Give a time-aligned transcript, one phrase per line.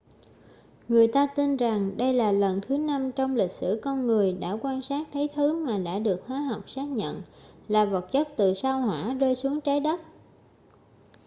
[0.87, 4.57] người ta tin rằng đây là lần thứ năm trong lịch sử con người đã
[4.61, 7.21] quan sát thấy thứ mà đã được hóa học xác nhận
[7.67, 10.01] là vật chất từ sao hỏa rơi xuống trái đất